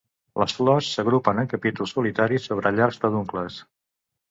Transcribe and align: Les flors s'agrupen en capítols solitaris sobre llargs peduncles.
Les 0.43 0.53
flors 0.59 0.87
s'agrupen 0.93 1.41
en 1.43 1.51
capítols 1.51 1.95
solitaris 1.97 2.51
sobre 2.51 2.73
llargs 2.81 3.01
peduncles. 3.07 3.63